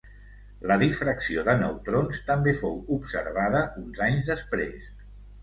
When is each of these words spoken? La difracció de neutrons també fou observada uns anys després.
La 0.69 0.77
difracció 0.83 1.43
de 1.47 1.55
neutrons 1.59 2.23
també 2.31 2.55
fou 2.63 2.81
observada 2.97 3.63
uns 3.85 4.03
anys 4.09 4.33
després. 4.33 4.91